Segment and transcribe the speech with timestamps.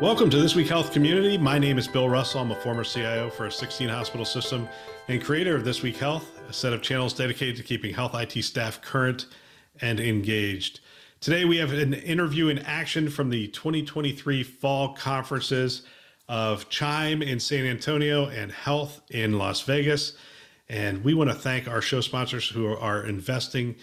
[0.00, 1.36] Welcome to This Week Health Community.
[1.36, 2.40] My name is Bill Russell.
[2.40, 4.68] I'm a former CIO for a 16 hospital system
[5.08, 8.44] and creator of This Week Health, a set of channels dedicated to keeping health IT
[8.44, 9.26] staff current
[9.80, 10.78] and engaged.
[11.20, 15.82] Today, we have an interview in action from the 2023 fall conferences
[16.28, 20.12] of Chime in San Antonio and HLTH in Las Vegas.
[20.68, 23.74] And we want to thank our show sponsors who are investing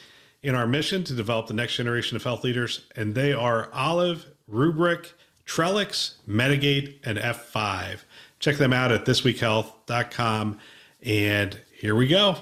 [0.41, 2.85] in our mission to develop the next generation of health leaders.
[2.95, 5.07] And they are Olive, Rubrik,
[5.45, 7.99] Trellix, Medigate, and F5.
[8.39, 10.59] Check them out at thisweekhealth.com.
[11.03, 12.37] And here we go.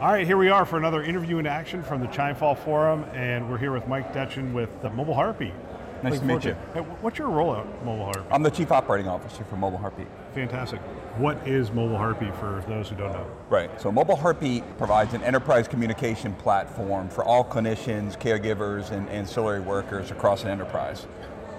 [0.00, 3.04] All right, here we are for another interview in action from the Chime Fall Forum,
[3.14, 5.54] and we're here with Mike Detjen with the Mobile Heartbeat.
[6.02, 6.82] Nice Looking to meet forward you.
[6.82, 8.26] Hey, what's your role at Mobile Heartbeat?
[8.30, 10.08] I'm the Chief Operating Officer for Mobile Heartbeat.
[10.34, 10.80] Fantastic.
[11.16, 13.26] What is Mobile Heartbeat for those who don't know?
[13.48, 13.80] Right.
[13.80, 20.10] So Mobile Heartbeat provides an enterprise communication platform for all clinicians, caregivers, and ancillary workers
[20.10, 21.06] across an enterprise.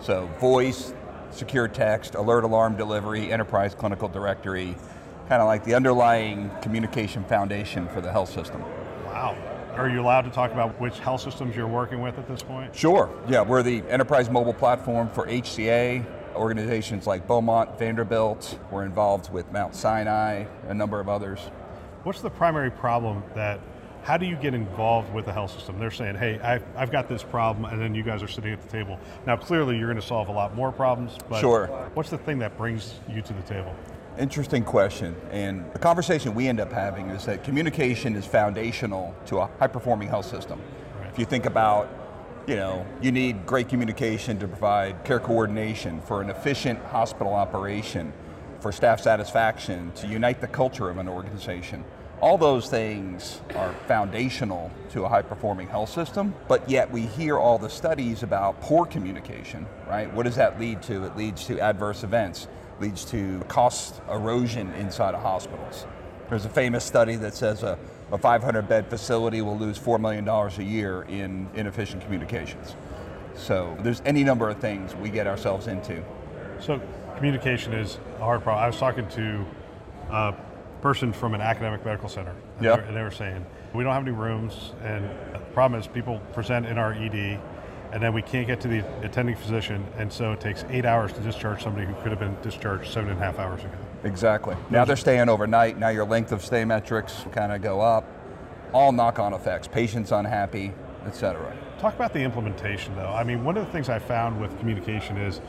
[0.01, 0.93] So voice,
[1.31, 4.75] secure text, alert alarm delivery, enterprise clinical directory,
[5.27, 8.61] kind of like the underlying communication foundation for the health system.
[9.05, 9.35] Wow.
[9.75, 12.75] Are you allowed to talk about which health systems you're working with at this point?
[12.75, 13.09] Sure.
[13.27, 16.03] Yeah, we're the enterprise mobile platform for HCA,
[16.35, 18.57] organizations like Beaumont, Vanderbilt.
[18.71, 21.39] We're involved with Mount Sinai, a number of others.
[22.03, 23.59] What's the primary problem that,
[24.07, 25.77] how do you get involved with the health system?
[25.77, 28.61] They're saying, hey, I've, I've got this problem, and then you guys are sitting at
[28.61, 28.97] the table.
[29.25, 31.67] Now, clearly, you're going to solve a lot more problems, but Sure.
[31.93, 33.75] what's the thing that brings you to the table?
[34.17, 35.13] Interesting question.
[35.29, 39.67] And the conversation we end up having is that communication is foundational to a high
[39.67, 40.61] performing health system.
[41.01, 41.09] Right.
[41.09, 41.89] If you think about,
[42.47, 48.13] you know, you need great communication to provide care coordination for an efficient hospital operation,
[48.61, 51.83] for staff satisfaction, to unite the culture of an organization.
[52.19, 57.37] All those things are foundational to a high performing health system, but yet we hear
[57.37, 60.11] all the studies about poor communication, right?
[60.15, 61.03] What does that lead to?
[61.03, 62.47] It leads to adverse events,
[62.79, 65.85] leads to cost erosion inside of hospitals.
[66.27, 67.77] There's a famous study that says a,
[68.11, 72.75] a 500 bed facility will lose $4 million a year in inefficient communications.
[73.35, 76.03] So there's any number of things we get ourselves into.
[76.59, 76.81] So,
[77.15, 78.63] communication is a hard problem.
[78.63, 79.45] I was talking to
[80.09, 80.33] a
[80.81, 82.75] person from an academic medical center, and, Yeah.
[82.75, 85.87] they, were, and they were saying, we don't have any rooms, and the problem is
[85.87, 87.39] people present in our ED,
[87.91, 91.13] and then we can't get to the attending physician, and so it takes eight hours
[91.13, 93.73] to discharge somebody who could have been discharged seven and a half hours ago.
[94.03, 94.55] Exactly.
[94.69, 95.77] Now they're staying overnight.
[95.77, 98.05] Now your length of stay metrics kind of go up.
[98.73, 99.67] All knock-on effects.
[99.67, 100.73] Patients unhappy,
[101.05, 101.55] et cetera.
[101.79, 103.09] Talk about the implementation, though.
[103.13, 105.41] I mean, one of the things I found with communication is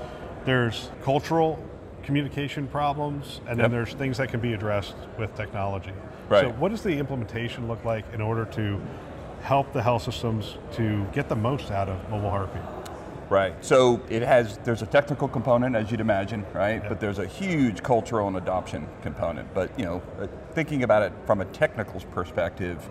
[0.44, 1.62] there's cultural
[2.08, 5.92] communication problems, and then there's things that can be addressed with technology.
[6.30, 6.44] Right.
[6.44, 8.80] So, what does the implementation look like in order to
[9.42, 12.62] help the health systems to get the most out of mobile heartbeat?
[13.28, 13.62] Right.
[13.62, 16.82] So it has there's a technical component as you'd imagine, right?
[16.88, 19.52] But there's a huge cultural and adoption component.
[19.52, 22.88] But you know, uh, thinking about it from a technical perspective,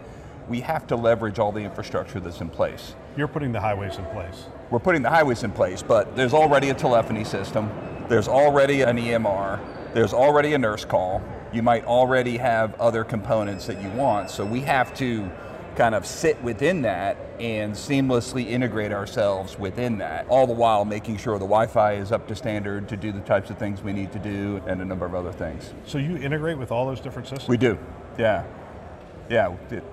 [0.47, 2.95] we have to leverage all the infrastructure that's in place.
[3.15, 4.45] You're putting the highways in place.
[4.69, 7.69] We're putting the highways in place, but there's already a telephony system.
[8.07, 9.59] There's already an EMR.
[9.93, 11.21] There's already a nurse call.
[11.53, 14.29] You might already have other components that you want.
[14.29, 15.29] So we have to
[15.75, 21.17] kind of sit within that and seamlessly integrate ourselves within that, all the while making
[21.17, 24.11] sure the Wi-Fi is up to standard to do the types of things we need
[24.11, 25.71] to do and a number of other things.
[25.85, 27.47] So, you integrate with all those different systems?
[27.47, 27.77] We do,
[28.17, 28.43] yeah.
[29.29, 29.83] Yeah, it-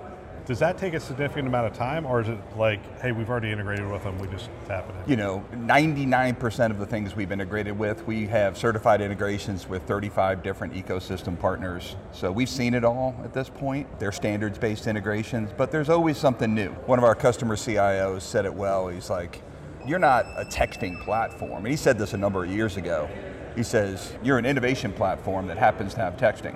[0.45, 3.51] Does that take a significant amount of time, or is it like, hey, we've already
[3.51, 5.09] integrated with them, we just tap it in?
[5.09, 10.43] you know, 99% of the things we've integrated with, we have certified integrations with 35
[10.43, 11.95] different ecosystem partners.
[12.11, 13.99] So we've seen it all at this point.
[13.99, 16.69] They're standards based integrations, but there's always something new.
[16.85, 18.87] One of our customer CIOs said it well.
[18.87, 19.41] He's like,
[19.85, 21.65] You're not a texting platform.
[21.65, 23.09] And he said this a number of years ago.
[23.55, 26.55] He says, You're an innovation platform that happens to have texting,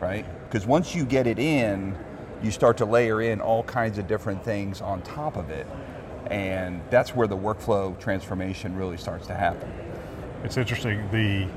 [0.00, 0.24] right?
[0.44, 1.96] Because once you get it in,
[2.42, 5.66] you start to layer in all kinds of different things on top of it.
[6.30, 9.72] And that's where the workflow transformation really starts to happen.
[10.44, 11.08] It's interesting.
[11.10, 11.48] The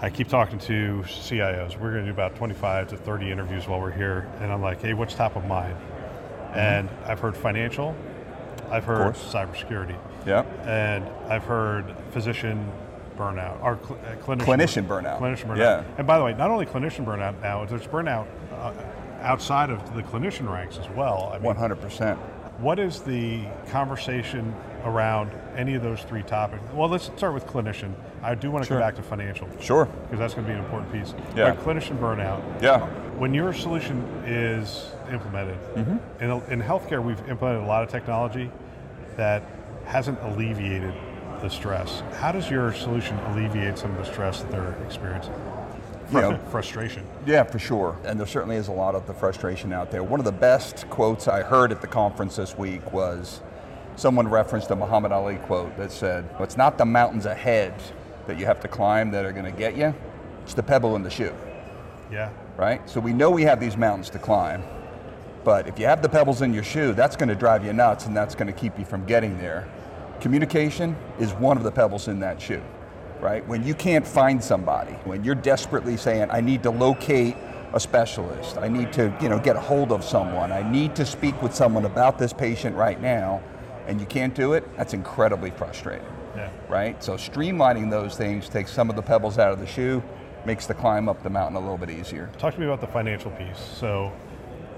[0.00, 1.78] I keep talking to CIOs.
[1.80, 4.82] We're going to do about 25 to 30 interviews while we're here, and I'm like,
[4.82, 5.74] hey, what's top of mind?
[6.52, 7.96] And I've heard financial,
[8.70, 9.96] I've heard cybersecurity,
[10.26, 10.42] Yeah.
[10.66, 12.70] and I've heard physician
[13.16, 15.18] burnout or cl- uh, clinician Clinician burnout.
[15.18, 15.58] Clinician burnout.
[15.58, 15.84] Yeah.
[15.96, 18.72] And by the way, not only clinician burnout now, there's burnout uh,
[19.30, 21.30] outside of the clinician ranks as well.
[21.34, 22.16] I mean, 100%.
[22.58, 26.62] what is the conversation around any of those three topics?
[26.72, 27.92] Well, let's start with clinician.
[28.22, 28.78] I do want to Sure.
[28.78, 29.48] come back to financial.
[29.60, 29.86] Sure.
[29.86, 31.12] Because that's going to be an important piece.
[31.36, 31.52] Yeah.
[31.54, 32.40] But clinician burnout.
[32.62, 32.86] Yeah.
[33.18, 36.22] When your solution is implemented, Mm-hmm.
[36.24, 38.50] in, in healthcare, we've implemented a lot of technology
[39.16, 39.42] that
[39.86, 40.94] hasn't alleviated
[41.40, 42.02] the stress.
[42.20, 45.34] How does your solution alleviate some of the stress that they're experiencing?
[46.12, 47.06] You know, frustration.
[47.26, 47.98] Yeah, for sure.
[48.04, 50.02] And there certainly is a lot of the frustration out there.
[50.04, 53.40] One of the best quotes I heard at the conference this week was
[53.96, 57.74] someone referenced a Muhammad Ali quote that said, It's not the mountains ahead
[58.26, 59.94] that you have to climb that are going to get you,
[60.42, 61.34] it's the pebble in the shoe.
[62.10, 62.30] Yeah.
[62.56, 62.88] Right?
[62.88, 64.62] So we know we have these mountains to climb,
[65.44, 68.06] but if you have the pebbles in your shoe, that's going to drive you nuts
[68.06, 69.68] and that's going to keep you from getting there.
[70.20, 72.62] Communication is one of the pebbles in that shoe
[73.20, 73.46] right?
[73.46, 77.36] When you can't find somebody, when you're desperately saying, I need to locate
[77.72, 81.04] a specialist, I need to, you know, get a hold of someone, I need to
[81.04, 83.42] speak with someone about this patient right now,
[83.86, 86.06] and you can't do it, that's incredibly frustrating.
[86.34, 86.50] Yeah.
[86.68, 87.02] Right?
[87.02, 90.02] So streamlining those things takes some of the pebbles out of the shoe,
[90.44, 92.30] makes the climb up the mountain a little bit easier.
[92.38, 93.58] Talk to me about the financial piece.
[93.58, 94.12] So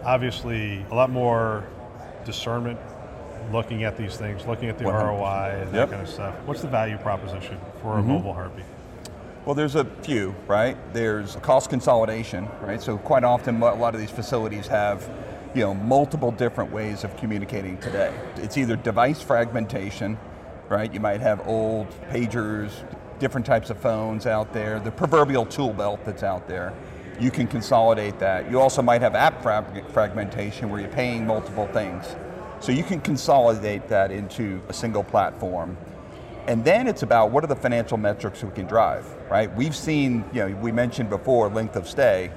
[0.05, 1.67] obviously a lot more
[2.25, 2.79] discernment
[3.53, 5.07] looking at these things, looking at the 100%.
[5.07, 5.89] ROI and yep.
[5.89, 6.35] that kind of stuff.
[6.45, 8.11] What's the value proposition for mm-hmm.
[8.11, 8.65] a mobile heartbeat?
[9.45, 10.77] Well, there's a few, right?
[10.93, 12.83] There's cost consolidation, right?
[12.83, 15.09] So quite often, a lot of these facilities have,
[15.55, 18.13] you know, multiple different ways of communicating today.
[18.37, 20.19] It's either device fragmentation,
[20.69, 20.93] right?
[20.93, 22.73] You might have old pagers,
[23.19, 26.75] different types of phones out there, the proverbial tool belt that's out there.
[27.19, 28.51] You can consolidate that.
[28.51, 32.15] You also might have app fragmentation where you're paying multiple things.
[32.61, 35.77] So you can consolidate that into a single platform.
[36.47, 39.55] And then it's about what are the financial metrics we can drive, right?
[39.55, 42.31] We've seen, you know, we mentioned before length of stay.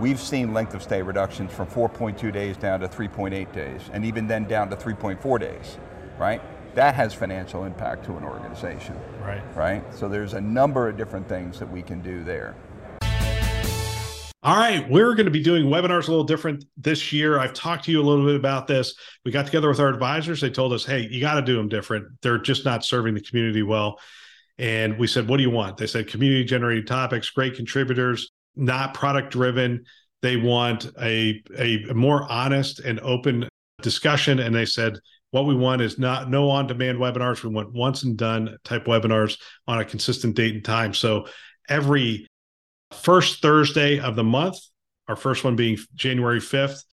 [0.00, 4.26] We've seen length of stay reductions from 4.2 days down to 3.8 days, and even
[4.26, 5.78] then down to 3.4 days,
[6.18, 6.42] right?
[6.74, 8.98] That has financial impact to an organization.
[9.22, 9.42] Right.
[9.54, 9.94] Right?
[9.94, 12.56] So there's a number of different things that we can do there.
[14.44, 17.38] All right, we're going to be doing webinars a little different this year.
[17.38, 18.96] I've talked to you a little bit about this.
[19.24, 20.40] We got together with our advisors.
[20.40, 22.08] They told us, hey, you got to do them different.
[22.22, 24.00] They're just not serving the community well.
[24.58, 25.76] And we said, what do you want?
[25.76, 29.84] They said community generated topics, great contributors, not product driven.
[30.22, 33.48] They want a, a more honest and open
[33.80, 34.40] discussion.
[34.40, 34.98] And they said,
[35.30, 37.44] what we want is not no on demand webinars.
[37.44, 40.94] We want once and done type webinars on a consistent date and time.
[40.94, 41.28] So
[41.68, 42.26] every
[42.92, 44.58] first Thursday of the month,
[45.08, 46.84] our first one being January 5th.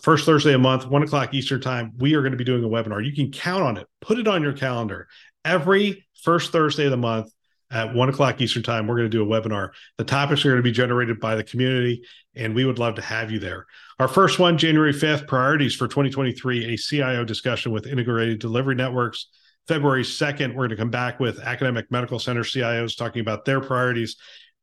[0.00, 2.68] First Thursday a month, one o'clock Eastern time, we are going to be doing a
[2.68, 3.04] webinar.
[3.04, 5.08] You can count on it, put it on your calendar.
[5.44, 7.32] Every first Thursday of the month
[7.70, 9.70] at one o'clock Eastern time, we're going to do a webinar.
[9.96, 12.02] The topics are going to be generated by the community,
[12.34, 13.66] and we would love to have you there.
[13.98, 19.26] Our first one, January 5th, priorities for 2023, a CIO discussion with integrated delivery networks.
[19.66, 23.60] February 2nd, we're going to come back with academic medical center CIOs talking about their
[23.60, 24.16] priorities.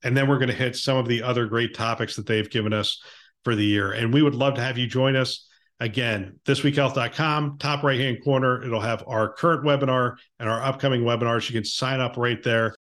[0.03, 2.73] And then we're going to hit some of the other great topics that they've given
[2.73, 3.01] us
[3.43, 3.91] for the year.
[3.91, 5.47] And we would love to have you join us.
[5.79, 11.49] Again, thisweekhealth.com, top right hand corner, it'll have our current webinar and our upcoming webinars.
[11.49, 12.75] You can sign up right there.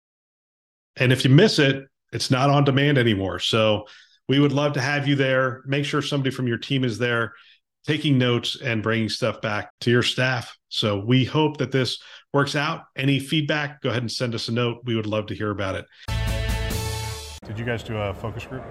[0.96, 3.38] And if you miss it, it's not on demand anymore.
[3.38, 3.86] So
[4.28, 5.62] we would love to have you there.
[5.64, 7.32] Make sure somebody from your team is there
[7.86, 10.56] taking notes and bringing stuff back to your staff.
[10.68, 11.98] So we hope that this
[12.32, 12.82] works out.
[12.96, 14.82] Any feedback, go ahead and send us a note.
[14.84, 16.21] We would love to hear about it.
[17.44, 18.62] Did you guys do a focus group?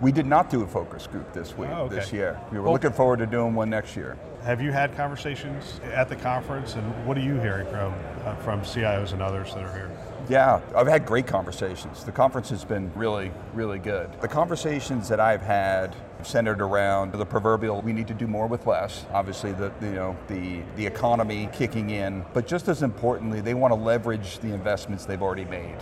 [0.00, 1.96] We did not do a focus group this week, oh, okay.
[1.96, 2.40] this year.
[2.52, 4.16] We were well, looking forward to doing one next year.
[4.44, 7.92] Have you had conversations at the conference, and what are you hearing from
[8.24, 9.90] uh, from CIOs and others that are here?
[10.28, 12.04] Yeah, I've had great conversations.
[12.04, 14.08] The conference has been really, really good.
[14.20, 18.64] The conversations that I've had centered around the proverbial we need to do more with
[18.68, 19.06] less.
[19.12, 23.72] Obviously, the you know the the economy kicking in, but just as importantly, they want
[23.72, 25.78] to leverage the investments they've already made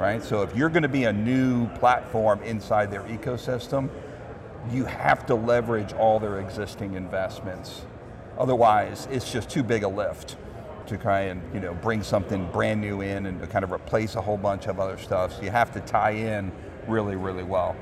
[0.00, 0.24] right?
[0.24, 3.90] So if you're going to be a new platform inside their ecosystem,
[4.72, 7.82] you have to leverage all their existing investments.
[8.38, 10.36] Otherwise, it's just too big a lift
[10.86, 14.16] to try and you know bring something brand new in and to kind of replace
[14.16, 15.36] a whole bunch of other stuff.
[15.36, 16.50] So you have to tie in
[16.88, 17.76] really, really well.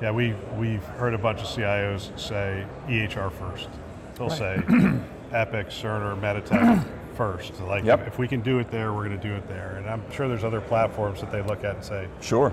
[0.00, 3.68] Yeah, we we've heard a bunch of CIOs say EHR first.
[4.14, 4.38] They'll right.
[4.38, 4.56] say
[5.32, 7.60] Epic, Cerner, Meditech first.
[7.60, 8.06] Like, yep.
[8.06, 9.76] if we can do it there, we're going to do it there.
[9.76, 12.52] And I'm sure there's other platforms that they look at and say, sure.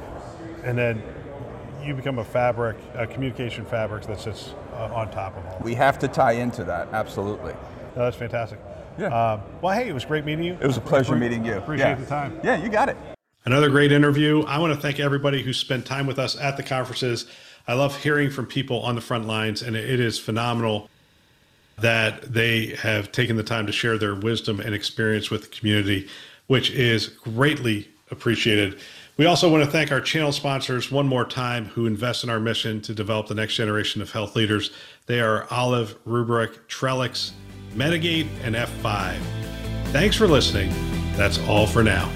[0.64, 1.02] And then
[1.84, 5.60] you become a fabric, a communication fabric that sits uh, on top of all.
[5.64, 7.54] We have to tie into that, absolutely.
[7.96, 8.60] No, that's fantastic.
[8.98, 9.08] Yeah.
[9.08, 10.54] Um, well, hey, it was great meeting you.
[10.54, 11.54] It was a pleasure meeting you.
[11.54, 11.96] Appreciate yeah.
[11.96, 12.40] the time.
[12.44, 12.98] Yeah, you got it.
[13.46, 14.44] Another great interview.
[14.44, 17.26] I want to thank everybody who spent time with us at the conferences.
[17.68, 20.90] I love hearing from people on the front lines, and it is phenomenal
[21.82, 26.08] that they have taken the time to share their wisdom and experience with the community,
[26.48, 28.80] which is greatly appreciated.
[29.18, 32.40] We also want to thank our channel sponsors one more time who invest in our
[32.40, 34.72] mission to develop the next generation of health leaders.
[35.08, 37.32] They are Olive, Rubrik, Trellix,
[37.76, 39.18] Medigate, and F5.
[39.88, 40.72] Thanks for listening
[41.20, 42.10] That's all for now.